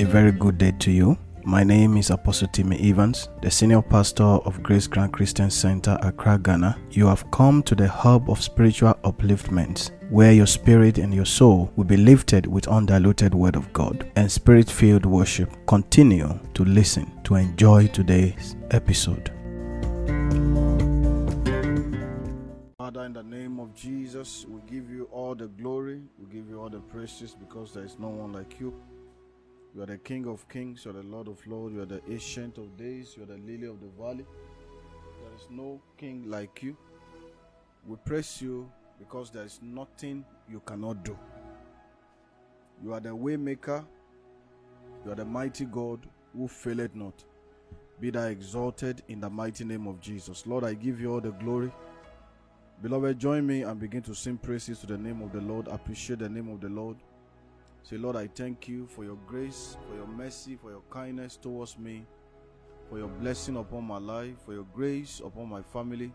[0.00, 1.18] A very good day to you.
[1.42, 6.38] My name is Apostle Timmy Evans, the senior pastor of Grace Grand Christian Center, Accra,
[6.38, 6.78] Ghana.
[6.92, 11.72] You have come to the hub of spiritual upliftment, where your spirit and your soul
[11.74, 15.50] will be lifted with undiluted word of God and spirit filled worship.
[15.66, 19.32] Continue to listen to enjoy today's episode.
[22.78, 26.60] Father, in the name of Jesus, we give you all the glory, we give you
[26.60, 28.72] all the praises because there is no one like you.
[29.78, 32.02] You are the King of kings, you are the Lord of lords, you are the
[32.10, 34.26] Ancient of days, you are the Lily of the valley.
[35.22, 36.76] There is no king like you.
[37.86, 41.16] We praise you because there is nothing you cannot do.
[42.82, 43.84] You are the waymaker,
[45.04, 46.00] you are the mighty God
[46.36, 47.24] who faileth not.
[48.00, 50.44] Be thou exalted in the mighty name of Jesus.
[50.44, 51.70] Lord, I give you all the glory.
[52.82, 55.68] Beloved, join me and begin to sing praises to the name of the Lord.
[55.68, 56.96] Appreciate the name of the Lord.
[57.88, 61.78] Say, Lord, I thank you for your grace, for your mercy, for your kindness towards
[61.78, 62.04] me,
[62.90, 66.12] for your blessing upon my life, for your grace upon my family.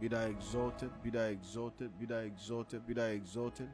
[0.00, 3.68] Be thou exalted, be thou exalted, be thou exalted, be thou exalted.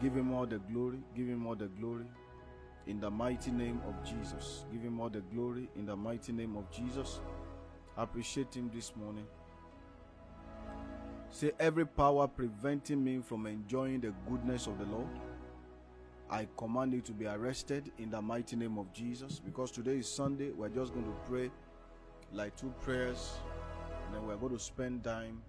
[0.00, 2.06] Give him all the glory, give him all the glory
[2.86, 4.64] in the mighty name of Jesus.
[4.72, 7.20] Give him all the glory in the mighty name of Jesus.
[7.98, 9.26] Appreciate him this morning.
[11.28, 15.08] Say, every power preventing me from enjoying the goodness of the Lord,
[16.30, 19.40] I command you to be arrested in the mighty name of Jesus.
[19.44, 21.50] Because today is Sunday, we're just going to pray
[22.32, 23.34] like two prayers,
[24.06, 25.42] and then we're going to spend time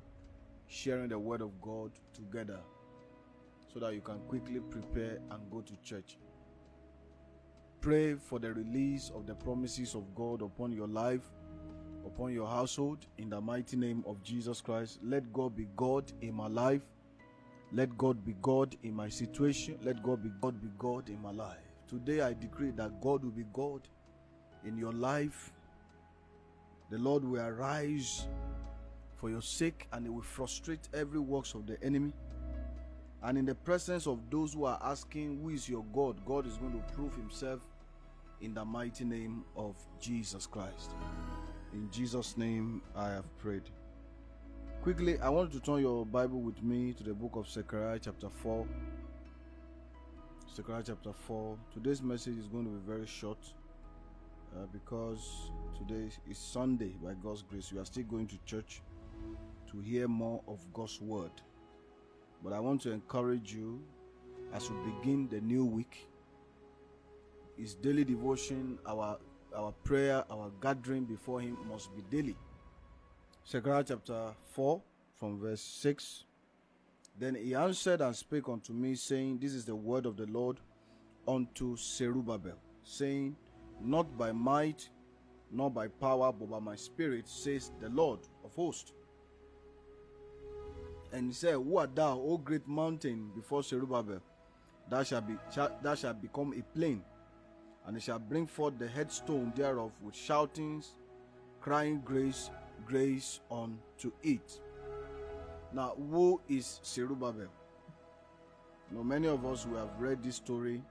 [0.68, 2.60] sharing the word of God together
[3.74, 6.18] so that you can quickly prepare and go to church.
[7.82, 11.30] Pray for the release of the promises of God upon your life
[12.06, 15.00] upon your household in the mighty name of Jesus Christ.
[15.04, 16.82] Let God be God in my life.
[17.72, 19.78] Let God be God in my situation.
[19.84, 21.58] Let God be God be God in my life.
[21.88, 23.82] Today I decree that God will be God
[24.66, 25.52] in your life.
[26.90, 28.28] The Lord will arise
[29.16, 32.14] for your sake and he will frustrate every works of the enemy.
[33.24, 36.24] And in the presence of those who are asking, Who is your God?
[36.26, 37.62] God is going to prove himself
[38.42, 40.92] in the mighty name of Jesus Christ.
[41.74, 43.64] In Jesus' name, I have prayed.
[44.86, 47.98] Quickly, I want you to turn your Bible with me to the book of Zechariah,
[48.00, 48.68] chapter 4.
[50.56, 51.58] Zechariah, chapter 4.
[51.74, 53.40] Today's message is going to be very short
[54.56, 57.74] uh, because today is Sunday by God's grace.
[57.74, 58.84] We are still going to church
[59.72, 61.32] to hear more of God's word.
[62.44, 63.82] But I want to encourage you
[64.54, 66.08] as we begin the new week.
[67.58, 69.18] Is daily devotion our
[69.58, 72.38] our prayer, our gathering before Him must be daily.
[73.48, 74.82] Zechariah chapter 4,
[75.20, 76.24] from verse 6.
[77.18, 80.60] Then he answered and spake unto me, saying, This is the word of the Lord
[81.28, 83.36] unto Zerubbabel, saying,
[83.80, 84.90] Not by might,
[85.52, 88.94] nor by power, but by my spirit, says the Lord of hosts.
[91.14, 94.22] And he said, Who art thou, O great mountain, before Zerubbabel?
[94.90, 97.02] Thou shalt, be, shalt, thou shalt become a plain
[97.86, 100.96] and he shall bring forth the headstone thereof with shoutings,
[101.62, 102.50] crying grace,
[102.86, 104.60] grace unto it.
[105.74, 107.48] Now, who is Zerubbabel?
[108.92, 110.82] Now, many of us who have read this story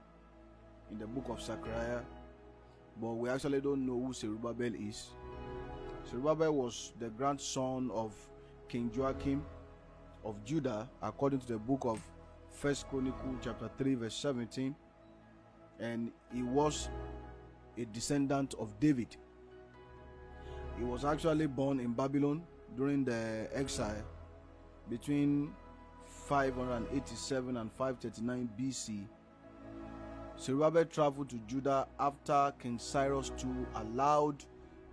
[0.91, 2.01] in the book of Zechariah,
[3.01, 5.11] but we actually don't know who Zerubbabel is.
[6.09, 8.13] Zerubbabel was the grandson of
[8.69, 9.43] King Joachim
[10.23, 11.99] of Judah, according to the book of
[12.49, 14.75] First Chronicle chapter 3, verse 17
[15.79, 16.89] and he was
[17.77, 19.17] a descendant of David.
[20.77, 22.43] He was actually born in Babylon
[22.75, 24.03] during the exile
[24.89, 25.53] between
[26.27, 29.07] 587 and 539 BC.
[30.37, 34.43] Zerubbabel traveled to Judah after King Cyrus II allowed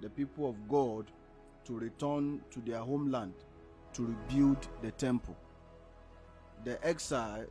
[0.00, 1.10] the people of God
[1.64, 3.34] to return to their homeland
[3.94, 5.36] to rebuild the temple.
[6.64, 7.46] The exile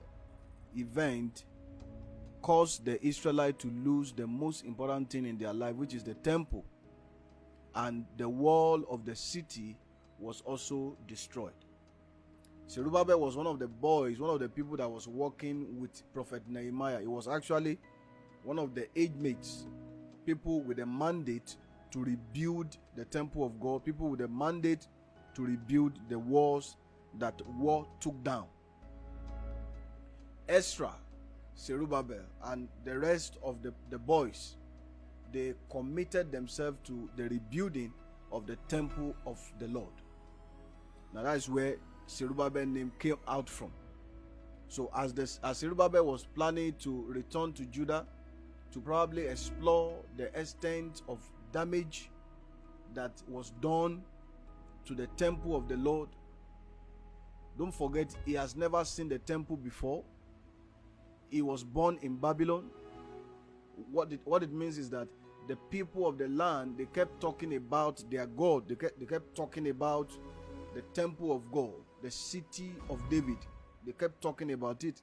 [0.75, 1.45] event
[2.41, 6.15] caused the Israelites to lose the most important thing in their life, which is the
[6.15, 6.65] temple.
[7.75, 9.77] And the wall of the city
[10.19, 11.53] was also destroyed.
[12.69, 16.43] Zerubbabel was one of the boys, one of the people that was working with Prophet
[16.47, 17.01] Nehemiah.
[17.01, 17.77] He was actually
[18.43, 19.65] one of the age mates,
[20.25, 21.57] people with a mandate
[21.91, 24.87] to rebuild the temple of God, people with a mandate
[25.35, 26.77] to rebuild the walls
[27.19, 28.45] that war took down.
[30.47, 30.93] Ezra
[31.57, 34.55] Zerubbabel and the rest of the, the boys,
[35.31, 37.93] they committed themselves to the rebuilding
[38.31, 39.93] of the temple of the Lord.
[41.13, 41.75] Now that is where
[42.09, 43.71] Zerubbabel name came out from.
[44.67, 48.05] So as this as Zerubbabel was planning to return to Judah
[48.71, 51.19] to probably explore the extent of
[51.51, 52.09] damage
[52.93, 54.01] that was done
[54.85, 56.09] to the temple of the Lord.
[57.57, 60.03] Don't forget, he has never seen the temple before.
[61.29, 62.69] He was born in Babylon.
[63.91, 65.07] What it, what it means is that
[65.47, 68.67] the people of the land they kept talking about their God.
[68.67, 70.11] They kept, they kept talking about
[70.73, 73.37] the temple of God, the city of David.
[73.85, 75.01] They kept talking about it.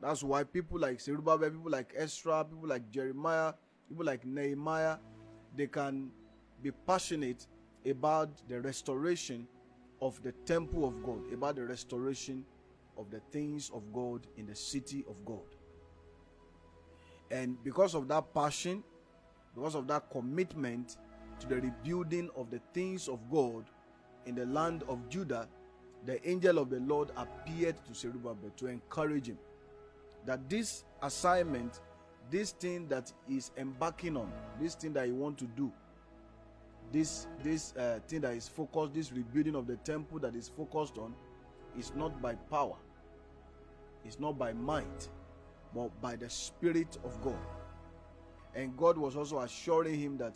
[0.00, 3.52] That's why people like Zerubbabel, people like Ezra, people like Jeremiah,
[3.88, 4.96] people like Nehemiah,
[5.56, 6.10] they can
[6.62, 7.46] be passionate
[7.88, 9.46] about the restoration
[10.00, 12.44] of the temple of God, about the restoration
[12.98, 15.46] of the things of God in the city of God.
[17.30, 18.82] And because of that passion,
[19.54, 20.96] because of that commitment
[21.40, 23.64] to the rebuilding of the things of God
[24.26, 25.48] in the land of Judah,
[26.06, 29.38] the angel of the Lord appeared to Zerubbabel to encourage him
[30.26, 31.80] that this assignment,
[32.30, 35.70] this thing that is embarking on, this thing that he want to do,
[36.92, 40.98] this this uh, thing that is focused, this rebuilding of the temple that is focused
[40.98, 41.14] on,
[41.78, 42.76] is not by power,
[44.04, 45.08] it's not by might,
[45.74, 47.38] but by the Spirit of God.
[48.54, 50.34] And God was also assuring him that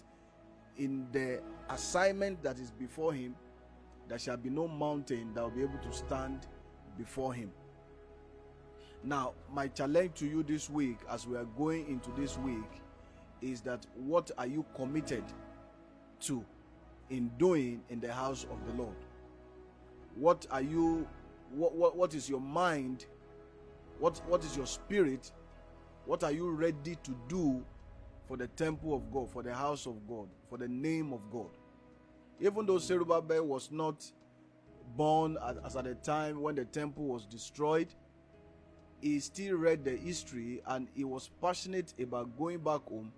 [0.77, 1.41] in the
[1.71, 3.35] assignment that is before him,
[4.09, 6.47] there shall be no mountain that will be able to stand
[6.97, 7.51] before him.
[9.03, 12.83] Now, my challenge to you this week, as we are going into this week,
[13.41, 15.25] is that what are you committed
[16.21, 16.45] to
[17.11, 18.97] in doing in the house of the Lord?
[20.15, 21.07] What are you,
[21.53, 23.07] what, what, what is your mind?
[23.99, 25.31] What, what is your spirit?
[26.07, 27.63] What are you ready to do
[28.26, 31.50] for the temple of God, for the house of God, for the name of God?
[32.40, 34.05] Even though Zerubbabel was not
[34.96, 37.88] born as at the time when the temple was destroyed,
[39.00, 43.12] he still read the history and he was passionate about going back home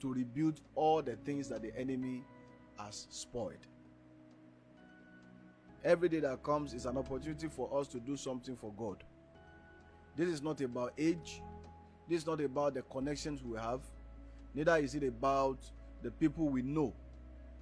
[0.00, 2.24] to rebuild all the things that the enemy
[2.78, 3.66] has spoiled.
[5.84, 9.02] Every day that comes is an opportunity for us to do something for God.
[10.16, 11.42] This is not about age,
[12.08, 13.80] this is not about the connections we have,
[14.54, 15.58] neither is it about
[16.02, 16.92] the people we know.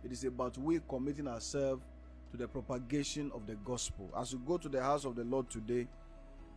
[0.04, 1.82] It is about we committing ourselves
[2.30, 4.10] to the propagation of the gospel.
[4.18, 5.86] As you go to the house of the Lord today,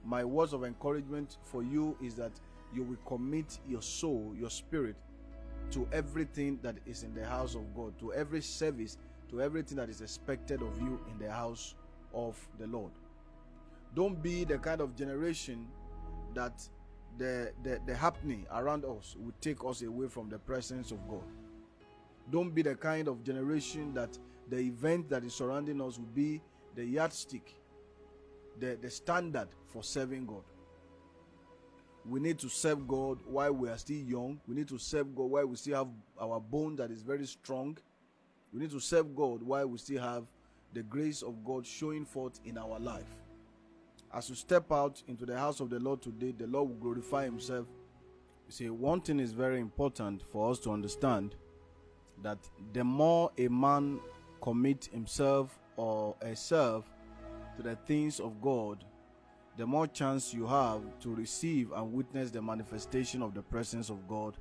[0.05, 2.31] my words of encouragement for you is that
[2.73, 4.95] you will commit your soul, your spirit
[5.71, 8.97] to everything that is in the house of God, to every service,
[9.29, 11.75] to everything that is expected of you in the house
[12.13, 12.91] of the Lord.
[13.95, 15.67] Don't be the kind of generation
[16.33, 16.67] that
[17.17, 21.23] the, the, the happening around us will take us away from the presence of God.
[22.31, 24.17] Don't be the kind of generation that
[24.49, 26.41] the event that is surrounding us will be
[26.75, 27.55] the yardstick
[28.59, 30.43] the, the standard for serving God.
[32.05, 34.39] We need to serve God while we are still young.
[34.47, 35.87] We need to serve God while we still have
[36.19, 37.77] our bone that is very strong.
[38.51, 40.25] We need to serve God while we still have
[40.73, 43.22] the grace of God showing forth in our life.
[44.13, 47.25] As we step out into the house of the Lord today, the Lord will glorify
[47.25, 47.67] Himself.
[48.47, 51.35] You see, one thing is very important for us to understand
[52.21, 52.37] that
[52.73, 53.99] the more a man
[54.41, 56.85] commits himself or herself
[57.57, 58.83] to the things of God,
[59.57, 64.07] the more chance you have to receive and witness the manifestation of the presence of
[64.07, 64.37] God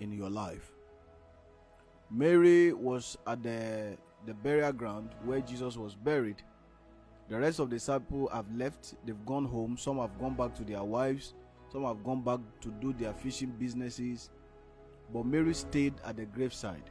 [0.00, 0.72] in your life.
[2.10, 3.96] Mary was at the,
[4.26, 6.42] the burial ground where Jesus was buried.
[7.28, 9.76] The rest of the disciples have left, they've gone home.
[9.76, 11.34] Some have gone back to their wives,
[11.70, 14.30] some have gone back to do their fishing businesses.
[15.12, 16.82] But Mary stayed at the graveside.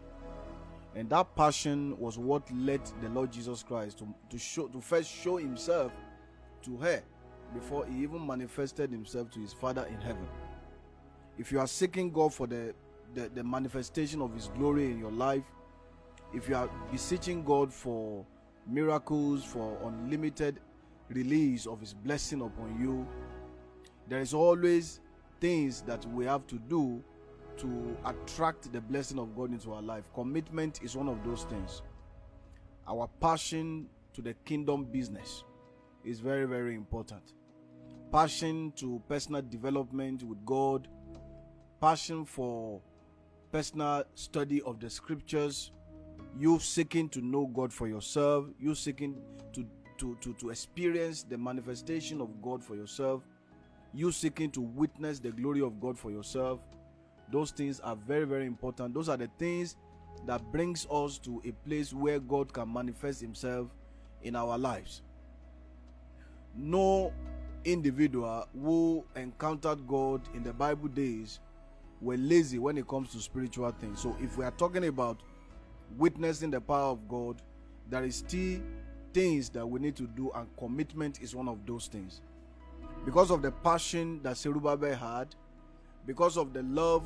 [0.95, 5.11] And that passion was what led the Lord Jesus Christ to, to show to first
[5.11, 5.91] show himself
[6.63, 7.03] to her
[7.53, 10.27] before he even manifested himself to his Father in heaven.
[11.37, 12.73] If you are seeking God for the,
[13.13, 15.45] the, the manifestation of his glory in your life,
[16.33, 18.25] if you are beseeching God for
[18.67, 20.59] miracles, for unlimited
[21.09, 23.07] release of his blessing upon you,
[24.07, 24.99] there is always
[25.39, 27.03] things that we have to do
[27.57, 30.09] to attract the blessing of God into our life.
[30.13, 31.81] Commitment is one of those things.
[32.87, 35.43] Our passion to the kingdom business
[36.03, 37.33] is very, very important.
[38.11, 40.87] Passion to personal development with God,
[41.81, 42.81] passion for
[43.51, 45.71] personal study of the scriptures,
[46.39, 49.15] you seeking to know God for yourself, you seeking
[49.53, 49.65] to,
[49.97, 53.23] to, to, to experience the manifestation of God for yourself,
[53.93, 56.59] you seeking to witness the glory of God for yourself
[57.31, 59.75] those things are very very important those are the things
[60.25, 63.67] that brings us to a place where god can manifest himself
[64.23, 65.01] in our lives
[66.55, 67.11] no
[67.65, 71.39] individual who encountered god in the bible days
[72.01, 74.01] we're lazy when it comes to spiritual things.
[74.01, 75.21] So if we are talking about
[75.97, 77.41] witnessing the power of God,
[77.89, 78.61] there is still
[79.13, 82.21] things that we need to do, and commitment is one of those things.
[83.05, 85.35] Because of the passion that Zerubbabel had,
[86.05, 87.03] because of the love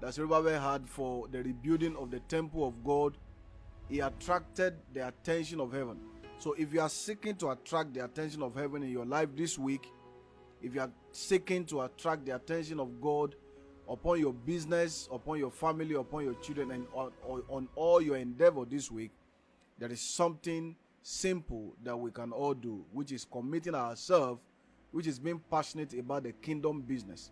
[0.00, 3.16] that Zerubbabel had for the rebuilding of the temple of God,
[3.88, 5.98] he attracted the attention of heaven.
[6.38, 9.58] So if you are seeking to attract the attention of heaven in your life this
[9.58, 9.90] week,
[10.62, 13.34] if you are seeking to attract the attention of God
[13.88, 17.12] upon your business, upon your family, upon your children, and on,
[17.48, 19.10] on all your endeavor this week,
[19.78, 24.40] there is something simple that we can all do, which is committing ourselves,
[24.90, 27.30] which is being passionate about the kingdom business,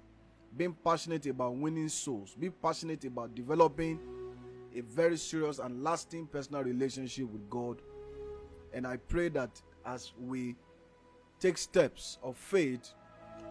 [0.57, 3.99] being passionate about winning souls, being passionate about developing
[4.75, 7.81] a very serious and lasting personal relationship with God.
[8.73, 10.57] And I pray that as we
[11.41, 12.93] take steps of faith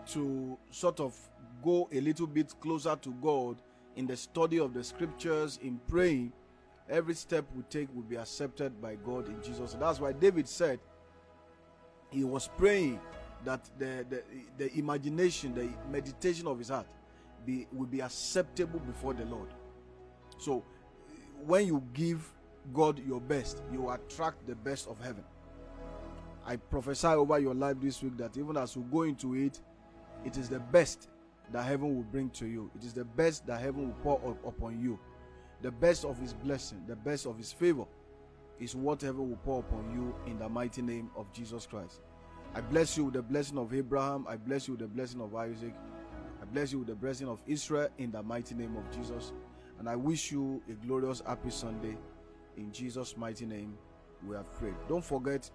[0.07, 1.15] to sort of
[1.63, 3.57] go a little bit closer to God
[3.95, 6.33] in the study of the scriptures, in praying,
[6.89, 9.75] every step we take will be accepted by God in Jesus.
[9.79, 10.79] That's why David said
[12.11, 12.99] he was praying
[13.43, 14.23] that the, the,
[14.57, 16.87] the imagination, the meditation of his heart
[17.45, 19.49] be, will be acceptable before the Lord.
[20.37, 20.63] So
[21.45, 22.31] when you give
[22.73, 25.23] God your best, you attract the best of heaven.
[26.45, 29.59] I prophesy over your life this week that even as you go into it,
[30.23, 31.09] it is the best
[31.51, 32.71] that heaven will bring to you.
[32.75, 34.99] It is the best that heaven will pour up upon you.
[35.61, 37.85] The best of his blessing, the best of his favor
[38.59, 42.01] is what heaven will pour upon you in the mighty name of Jesus Christ.
[42.53, 44.25] I bless you with the blessing of Abraham.
[44.29, 45.73] I bless you with the blessing of Isaac.
[46.41, 49.33] I bless you with the blessing of Israel in the mighty name of Jesus.
[49.79, 51.97] And I wish you a glorious, happy Sunday.
[52.55, 53.77] In Jesus' mighty name,
[54.25, 54.75] we have prayed.
[54.87, 55.49] Don't forget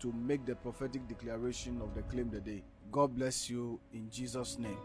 [0.00, 2.62] to make the prophetic declaration of the claim the day.
[2.92, 4.76] God bless you in Jesus' name.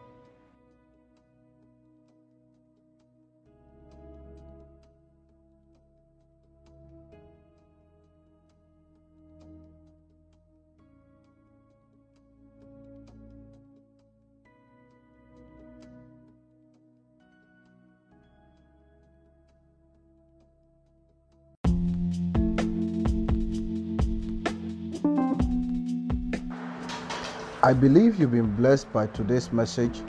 [27.62, 30.02] I believe you've been blessed by today's message.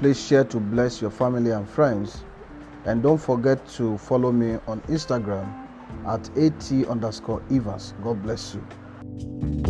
[0.00, 2.22] Please share to bless your family and friends.
[2.84, 5.48] And don't forget to follow me on Instagram
[6.06, 7.94] at at underscore Evans.
[8.02, 9.63] God bless you.